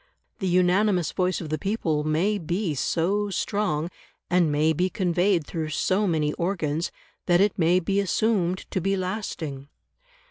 [0.39, 3.91] The unanimous voice of the people may be so strong,
[4.31, 6.91] and may be conveyed through so many organs,
[7.27, 9.67] that it may be assumed to be lasting.